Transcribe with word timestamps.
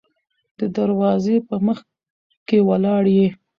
د 0.59 0.61
دروازې 0.77 1.35
په 1.47 1.55
مخکې 1.67 2.57
ولاړ 2.69 3.03
يې. 3.17 3.27